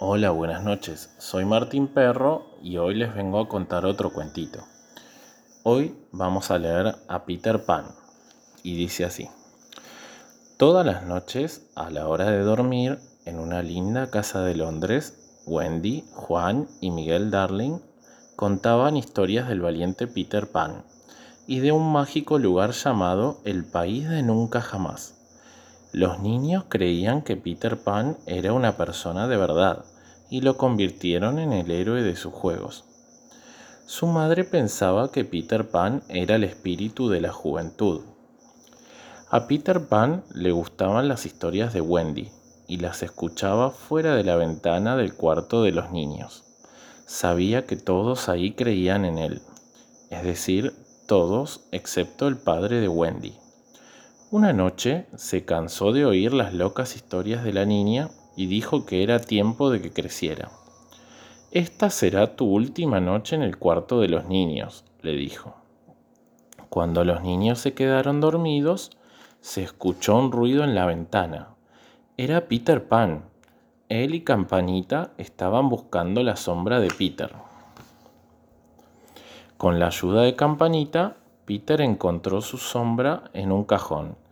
Hola, 0.00 0.30
buenas 0.30 0.64
noches. 0.64 1.14
Soy 1.18 1.44
Martín 1.44 1.86
Perro 1.86 2.46
y 2.60 2.78
hoy 2.78 2.96
les 2.96 3.14
vengo 3.14 3.38
a 3.38 3.48
contar 3.48 3.86
otro 3.86 4.12
cuentito. 4.12 4.58
Hoy 5.62 5.94
vamos 6.10 6.50
a 6.50 6.58
leer 6.58 6.96
a 7.06 7.24
Peter 7.24 7.64
Pan 7.64 7.86
y 8.64 8.74
dice 8.74 9.04
así. 9.04 9.30
Todas 10.56 10.84
las 10.84 11.04
noches, 11.04 11.70
a 11.76 11.90
la 11.90 12.08
hora 12.08 12.28
de 12.28 12.40
dormir, 12.40 12.98
en 13.24 13.38
una 13.38 13.62
linda 13.62 14.10
casa 14.10 14.40
de 14.40 14.56
Londres, 14.56 15.14
Wendy, 15.46 16.04
Juan 16.12 16.66
y 16.80 16.90
Miguel 16.90 17.30
Darling 17.30 17.78
contaban 18.34 18.96
historias 18.96 19.48
del 19.48 19.60
valiente 19.60 20.08
Peter 20.08 20.50
Pan 20.50 20.82
y 21.46 21.60
de 21.60 21.70
un 21.70 21.92
mágico 21.92 22.40
lugar 22.40 22.72
llamado 22.72 23.38
el 23.44 23.64
País 23.64 24.08
de 24.08 24.24
Nunca 24.24 24.60
Jamás. 24.60 25.13
Los 25.94 26.18
niños 26.18 26.64
creían 26.68 27.22
que 27.22 27.36
Peter 27.36 27.80
Pan 27.80 28.18
era 28.26 28.52
una 28.52 28.76
persona 28.76 29.28
de 29.28 29.36
verdad 29.36 29.84
y 30.28 30.40
lo 30.40 30.56
convirtieron 30.56 31.38
en 31.38 31.52
el 31.52 31.70
héroe 31.70 32.02
de 32.02 32.16
sus 32.16 32.34
juegos. 32.34 32.82
Su 33.86 34.08
madre 34.08 34.42
pensaba 34.42 35.12
que 35.12 35.24
Peter 35.24 35.70
Pan 35.70 36.02
era 36.08 36.34
el 36.34 36.42
espíritu 36.42 37.08
de 37.10 37.20
la 37.20 37.30
juventud. 37.32 38.00
A 39.30 39.46
Peter 39.46 39.86
Pan 39.86 40.24
le 40.34 40.50
gustaban 40.50 41.06
las 41.06 41.26
historias 41.26 41.72
de 41.72 41.80
Wendy 41.80 42.28
y 42.66 42.78
las 42.78 43.04
escuchaba 43.04 43.70
fuera 43.70 44.16
de 44.16 44.24
la 44.24 44.34
ventana 44.34 44.96
del 44.96 45.14
cuarto 45.14 45.62
de 45.62 45.70
los 45.70 45.92
niños. 45.92 46.42
Sabía 47.06 47.66
que 47.66 47.76
todos 47.76 48.28
ahí 48.28 48.54
creían 48.54 49.04
en 49.04 49.18
él, 49.18 49.42
es 50.10 50.24
decir, 50.24 50.74
todos 51.06 51.68
excepto 51.70 52.26
el 52.26 52.36
padre 52.36 52.80
de 52.80 52.88
Wendy. 52.88 53.43
Una 54.34 54.52
noche 54.52 55.06
se 55.14 55.44
cansó 55.44 55.92
de 55.92 56.04
oír 56.04 56.34
las 56.34 56.52
locas 56.52 56.96
historias 56.96 57.44
de 57.44 57.52
la 57.52 57.66
niña 57.66 58.10
y 58.34 58.46
dijo 58.46 58.84
que 58.84 59.04
era 59.04 59.20
tiempo 59.20 59.70
de 59.70 59.80
que 59.80 59.92
creciera. 59.92 60.50
Esta 61.52 61.88
será 61.88 62.34
tu 62.34 62.46
última 62.46 62.98
noche 62.98 63.36
en 63.36 63.42
el 63.42 63.58
cuarto 63.58 64.00
de 64.00 64.08
los 64.08 64.26
niños, 64.26 64.84
le 65.02 65.12
dijo. 65.12 65.54
Cuando 66.68 67.04
los 67.04 67.22
niños 67.22 67.60
se 67.60 67.74
quedaron 67.74 68.20
dormidos, 68.20 68.90
se 69.40 69.62
escuchó 69.62 70.16
un 70.18 70.32
ruido 70.32 70.64
en 70.64 70.74
la 70.74 70.86
ventana. 70.86 71.50
Era 72.16 72.48
Peter 72.48 72.88
Pan. 72.88 73.26
Él 73.88 74.16
y 74.16 74.22
Campanita 74.22 75.12
estaban 75.16 75.68
buscando 75.68 76.24
la 76.24 76.34
sombra 76.34 76.80
de 76.80 76.88
Peter. 76.88 77.30
Con 79.56 79.78
la 79.78 79.86
ayuda 79.86 80.22
de 80.22 80.34
Campanita, 80.34 81.18
Peter 81.44 81.80
encontró 81.80 82.40
su 82.40 82.58
sombra 82.58 83.30
en 83.32 83.52
un 83.52 83.62
cajón 83.62 84.23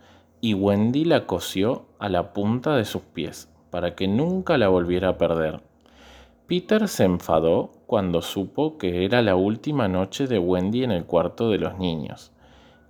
y 0.44 0.54
Wendy 0.54 1.04
la 1.04 1.24
cosió 1.24 1.86
a 2.00 2.08
la 2.08 2.32
punta 2.32 2.74
de 2.74 2.84
sus 2.84 3.02
pies 3.02 3.48
para 3.70 3.94
que 3.94 4.08
nunca 4.08 4.58
la 4.58 4.68
volviera 4.68 5.10
a 5.10 5.16
perder. 5.16 5.62
Peter 6.48 6.88
se 6.88 7.04
enfadó 7.04 7.70
cuando 7.86 8.22
supo 8.22 8.76
que 8.76 9.04
era 9.04 9.22
la 9.22 9.36
última 9.36 9.86
noche 9.86 10.26
de 10.26 10.40
Wendy 10.40 10.82
en 10.82 10.90
el 10.90 11.04
cuarto 11.04 11.48
de 11.48 11.58
los 11.58 11.78
niños 11.78 12.32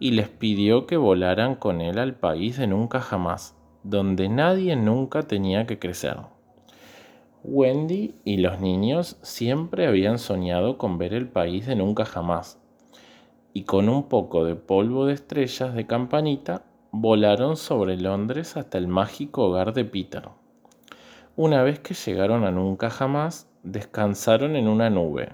y 0.01 0.13
les 0.13 0.31
pidió 0.31 0.87
que 0.87 0.97
volaran 0.97 1.55
con 1.55 1.83
él 1.83 1.99
al 1.99 2.15
país 2.15 2.57
de 2.57 2.67
nunca 2.67 3.01
jamás, 3.01 3.55
donde 3.83 4.31
nadie 4.31 4.75
nunca 4.75 5.25
tenía 5.25 5.67
que 5.67 5.79
crecer. 5.79 6.17
Wendy 7.45 8.15
y 8.25 8.39
los 8.39 8.61
niños 8.61 9.19
siempre 9.21 9.87
habían 9.87 10.19
soñado 10.19 10.79
con 10.79 10.97
ver 10.97 11.13
el 11.13 11.29
país 11.29 11.67
de 11.67 11.77
nunca 11.77 12.07
jamás, 12.07 12.59
y 13.53 13.65
con 13.65 13.91
un 13.91 14.05
poco 14.05 14.47
de 14.47 14.57
polvo 14.57 15.05
de 15.05 15.13
estrellas 15.13 15.75
de 15.75 15.87
campanita 15.87 16.65
volaron 16.95 17.57
sobre 17.57 17.97
Londres 17.97 18.59
hasta 18.59 18.77
el 18.77 18.87
mágico 18.87 19.47
hogar 19.47 19.73
de 19.73 19.87
Peter. 19.87 20.29
Una 21.37 21.63
vez 21.63 21.81
que 21.81 21.95
llegaron 21.95 22.45
a 22.45 22.51
Nunca 22.51 22.91
Jamás, 22.91 23.49
descansaron 23.63 24.57
en 24.57 24.69
una 24.69 24.91
nube, 24.91 25.31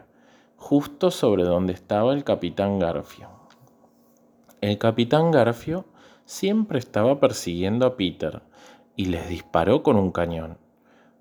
justo 0.56 1.10
sobre 1.10 1.42
donde 1.42 1.72
estaba 1.72 2.14
el 2.14 2.22
capitán 2.22 2.78
Garfio. 2.78 3.28
El 4.60 4.78
capitán 4.78 5.32
Garfio 5.32 5.84
siempre 6.24 6.78
estaba 6.78 7.18
persiguiendo 7.18 7.86
a 7.86 7.96
Peter 7.96 8.42
y 8.94 9.06
les 9.06 9.28
disparó 9.28 9.82
con 9.82 9.96
un 9.96 10.12
cañón. 10.12 10.58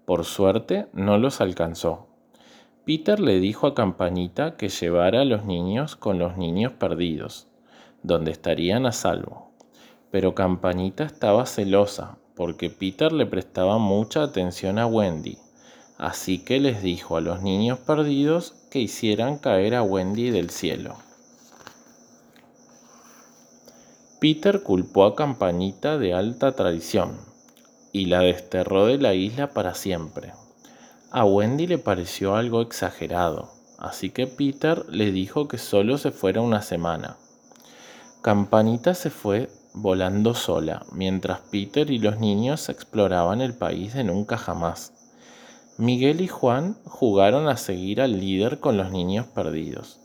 Por 0.06 0.24
suerte 0.24 0.88
no 0.94 1.18
los 1.18 1.42
alcanzó. 1.42 2.10
Peter 2.86 3.20
le 3.20 3.40
dijo 3.40 3.66
a 3.66 3.74
Campanita 3.74 4.56
que 4.56 4.70
llevara 4.70 5.22
a 5.22 5.26
los 5.26 5.46
niños 5.46 5.96
con 5.96 6.20
los 6.20 6.38
niños 6.38 6.74
perdidos, 6.74 7.48
donde 8.04 8.30
estarían 8.30 8.86
a 8.86 8.92
salvo 8.92 9.48
pero 10.12 10.36
Campanita 10.36 11.04
estaba 11.04 11.46
celosa 11.46 12.18
porque 12.36 12.70
Peter 12.70 13.12
le 13.12 13.26
prestaba 13.26 13.80
mucha 13.80 14.22
atención 14.22 14.78
a 14.78 14.86
Wendy, 14.86 15.40
así 15.98 16.38
que 16.38 16.60
les 16.60 16.84
dijo 16.84 17.18
a 17.18 17.22
los 17.22 17.42
niños 17.42 17.80
perdidos 17.80 18.54
que 18.70 18.80
hicieran 18.80 19.40
caer 19.40 19.74
a 19.74 19.82
Wendy 19.82 20.30
del 20.30 20.52
cielo. 20.52 20.96
Peter 24.20 24.64
culpó 24.64 25.06
a 25.06 25.16
Campanita 25.16 25.98
de 25.98 26.14
alta 26.14 26.52
traición 26.54 27.18
y 27.92 28.06
la 28.06 28.20
desterró 28.20 28.86
de 28.86 28.98
la 28.98 29.14
isla 29.14 29.54
para 29.54 29.74
siempre. 29.74 30.34
A 31.12 31.24
Wendy 31.24 31.68
le 31.68 31.78
pareció 31.78 32.36
algo 32.36 32.62
exagerado, 32.62 33.52
así 33.80 34.10
que 34.12 34.28
Peter 34.28 34.86
le 34.90 35.12
dijo 35.12 35.48
que 35.48 35.58
solo 35.58 35.98
se 35.98 36.12
fuera 36.12 36.42
una 36.42 36.62
semana. 36.62 37.18
Campanita 38.22 38.94
se 38.94 39.10
fue 39.10 39.50
volando 39.82 40.34
sola, 40.34 40.86
mientras 40.92 41.40
Peter 41.52 41.92
y 41.92 42.00
los 42.00 42.20
niños 42.20 42.68
exploraban 42.68 43.42
el 43.42 43.54
país 43.54 43.94
de 43.94 44.04
nunca 44.04 44.36
jamás. 44.36 44.94
Miguel 45.78 46.22
y 46.22 46.28
Juan 46.28 46.78
jugaron 46.86 47.48
a 47.48 47.58
seguir 47.58 48.02
al 48.02 48.20
líder 48.20 48.60
con 48.60 48.76
los 48.76 48.92
niños 48.92 49.28
perdidos. 49.28 50.00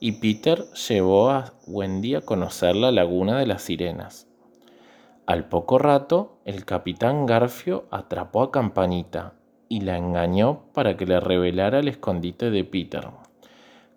Y 0.00 0.12
Peter 0.12 0.64
llevó 0.88 1.30
a 1.30 1.52
Wendy 1.66 2.14
a 2.14 2.22
conocer 2.22 2.74
la 2.74 2.90
laguna 2.90 3.38
de 3.38 3.46
las 3.46 3.62
sirenas. 3.62 4.26
Al 5.26 5.48
poco 5.48 5.78
rato, 5.78 6.38
el 6.46 6.64
capitán 6.64 7.26
Garfio 7.26 7.84
atrapó 7.90 8.42
a 8.42 8.50
Campanita 8.50 9.34
y 9.68 9.82
la 9.82 9.98
engañó 9.98 10.62
para 10.72 10.96
que 10.96 11.04
le 11.04 11.20
revelara 11.20 11.80
el 11.80 11.88
escondite 11.88 12.50
de 12.50 12.64
Peter. 12.64 13.08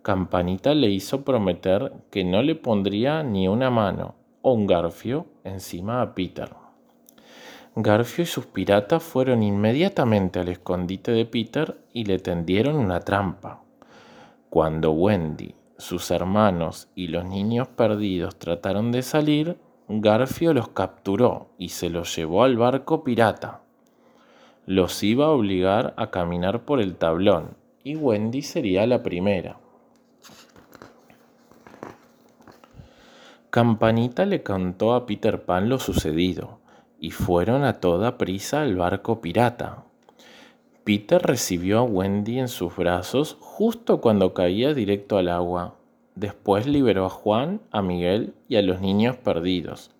Campanita 0.01 0.73
le 0.73 0.89
hizo 0.89 1.23
prometer 1.23 1.93
que 2.11 2.25
no 2.25 2.41
le 2.41 2.55
pondría 2.55 3.23
ni 3.23 3.47
una 3.47 3.69
mano 3.69 4.15
un 4.51 4.67
garfio 4.67 5.25
encima 5.45 6.01
a 6.01 6.13
Peter. 6.13 6.49
Garfio 7.75 8.23
y 8.23 8.27
sus 8.27 8.45
piratas 8.45 9.01
fueron 9.01 9.41
inmediatamente 9.41 10.39
al 10.39 10.49
escondite 10.49 11.11
de 11.11 11.25
Peter 11.25 11.79
y 11.93 12.03
le 12.03 12.19
tendieron 12.19 12.75
una 12.75 12.99
trampa. 12.99 13.61
Cuando 14.49 14.91
Wendy, 14.91 15.55
sus 15.77 16.11
hermanos 16.11 16.89
y 16.93 17.07
los 17.07 17.25
niños 17.25 17.69
perdidos 17.69 18.35
trataron 18.37 18.91
de 18.91 19.01
salir, 19.01 19.57
Garfio 19.87 20.53
los 20.53 20.67
capturó 20.67 21.47
y 21.57 21.69
se 21.69 21.89
los 21.89 22.13
llevó 22.15 22.43
al 22.43 22.57
barco 22.57 23.03
pirata. 23.03 23.61
Los 24.65 25.01
iba 25.03 25.25
a 25.25 25.29
obligar 25.29 25.93
a 25.95 26.11
caminar 26.11 26.65
por 26.65 26.81
el 26.81 26.95
tablón 26.97 27.55
y 27.83 27.95
Wendy 27.95 28.41
sería 28.41 28.85
la 28.87 29.03
primera. 29.03 29.57
Campanita 33.53 34.25
le 34.25 34.41
contó 34.41 34.95
a 34.95 35.05
Peter 35.05 35.43
Pan 35.43 35.69
lo 35.69 35.77
sucedido, 35.77 36.57
y 36.99 37.11
fueron 37.11 37.63
a 37.63 37.73
toda 37.73 38.17
prisa 38.17 38.63
al 38.63 38.75
barco 38.75 39.21
pirata. 39.21 39.83
Peter 40.83 41.21
recibió 41.21 41.77
a 41.77 41.83
Wendy 41.83 42.39
en 42.39 42.47
sus 42.47 42.75
brazos 42.75 43.37
justo 43.39 44.01
cuando 44.01 44.33
caía 44.33 44.73
directo 44.73 45.19
al 45.19 45.29
agua. 45.29 45.75
Después 46.15 46.65
liberó 46.65 47.05
a 47.05 47.11
Juan, 47.11 47.61
a 47.69 47.83
Miguel 47.83 48.33
y 48.47 48.55
a 48.55 48.63
los 48.63 48.81
niños 48.81 49.17
perdidos, 49.17 49.91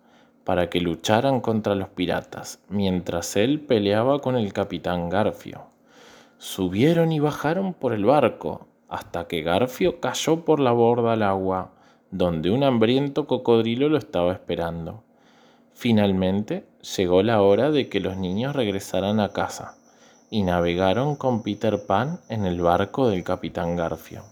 para 0.42 0.68
que 0.68 0.80
lucharan 0.80 1.40
contra 1.40 1.76
los 1.76 1.90
piratas, 1.90 2.58
mientras 2.68 3.36
él 3.36 3.60
peleaba 3.60 4.18
con 4.18 4.34
el 4.36 4.52
capitán 4.52 5.08
Garfio. 5.10 5.66
Subieron 6.38 7.12
y 7.12 7.20
bajaron 7.20 7.72
por 7.72 7.92
el 7.92 8.04
barco, 8.04 8.66
hasta 8.88 9.28
que 9.28 9.42
Garfio 9.42 10.00
cayó 10.00 10.44
por 10.44 10.58
la 10.58 10.72
borda 10.72 11.12
al 11.12 11.22
agua 11.22 11.73
donde 12.16 12.52
un 12.52 12.62
hambriento 12.62 13.26
cocodrilo 13.26 13.88
lo 13.88 13.98
estaba 13.98 14.32
esperando. 14.32 15.02
Finalmente 15.72 16.64
llegó 16.96 17.24
la 17.24 17.42
hora 17.42 17.72
de 17.72 17.88
que 17.88 17.98
los 17.98 18.16
niños 18.16 18.54
regresaran 18.54 19.18
a 19.18 19.30
casa 19.30 19.76
y 20.30 20.44
navegaron 20.44 21.16
con 21.16 21.42
Peter 21.42 21.86
Pan 21.86 22.20
en 22.28 22.44
el 22.46 22.60
barco 22.60 23.08
del 23.08 23.24
capitán 23.24 23.74
Garfio. 23.74 24.22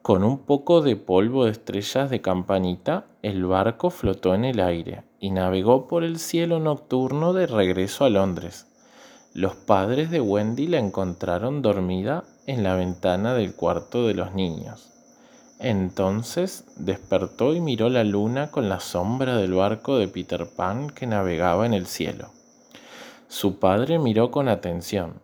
Con 0.00 0.24
un 0.24 0.38
poco 0.38 0.80
de 0.80 0.96
polvo 0.96 1.44
de 1.44 1.50
estrellas 1.50 2.08
de 2.08 2.22
campanita, 2.22 3.04
el 3.20 3.44
barco 3.44 3.90
flotó 3.90 4.34
en 4.34 4.46
el 4.46 4.58
aire 4.58 5.02
y 5.20 5.30
navegó 5.30 5.86
por 5.86 6.04
el 6.04 6.18
cielo 6.18 6.58
nocturno 6.58 7.34
de 7.34 7.48
regreso 7.48 8.06
a 8.06 8.10
Londres. 8.10 8.66
Los 9.34 9.56
padres 9.56 10.10
de 10.10 10.22
Wendy 10.22 10.68
la 10.68 10.78
encontraron 10.78 11.60
dormida 11.60 12.24
en 12.46 12.62
la 12.62 12.76
ventana 12.76 13.34
del 13.34 13.54
cuarto 13.54 14.06
de 14.06 14.14
los 14.14 14.32
niños. 14.32 14.91
Entonces 15.64 16.64
despertó 16.74 17.54
y 17.54 17.60
miró 17.60 17.88
la 17.88 18.02
luna 18.02 18.50
con 18.50 18.68
la 18.68 18.80
sombra 18.80 19.36
del 19.36 19.54
barco 19.54 19.96
de 19.96 20.08
Peter 20.08 20.48
Pan 20.56 20.90
que 20.90 21.06
navegaba 21.06 21.66
en 21.66 21.72
el 21.72 21.86
cielo. 21.86 22.30
Su 23.28 23.60
padre 23.60 24.00
miró 24.00 24.32
con 24.32 24.48
atención, 24.48 25.20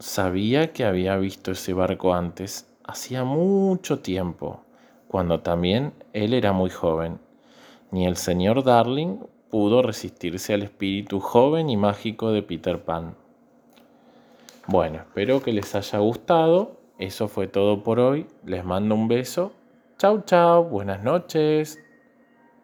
sabía 0.00 0.72
que 0.72 0.84
había 0.84 1.16
visto 1.18 1.52
ese 1.52 1.72
barco 1.72 2.14
antes, 2.14 2.68
hacía 2.82 3.22
mucho 3.22 4.00
tiempo, 4.00 4.60
cuando 5.06 5.38
también 5.38 5.92
él 6.12 6.34
era 6.34 6.52
muy 6.52 6.70
joven. 6.70 7.20
Ni 7.92 8.06
el 8.06 8.16
señor 8.16 8.64
Darling 8.64 9.18
pudo 9.50 9.82
resistirse 9.82 10.52
al 10.52 10.64
espíritu 10.64 11.20
joven 11.20 11.70
y 11.70 11.76
mágico 11.76 12.32
de 12.32 12.42
Peter 12.42 12.82
Pan. 12.82 13.14
Bueno, 14.66 14.96
espero 14.96 15.40
que 15.40 15.52
les 15.52 15.76
haya 15.76 16.00
gustado. 16.00 16.72
Eso 16.98 17.28
fue 17.28 17.46
todo 17.46 17.84
por 17.84 18.00
hoy. 18.00 18.26
Les 18.44 18.64
mando 18.64 18.96
un 18.96 19.06
beso. 19.06 19.52
Chau, 19.98 20.22
chau. 20.26 20.64
Buenas 20.64 21.02
noches. 21.02 21.78